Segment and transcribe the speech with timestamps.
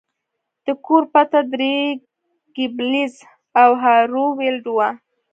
[0.65, 1.75] د کور پته درې
[2.55, 3.13] ګیبلز
[3.61, 4.89] او هارو ویلډ وه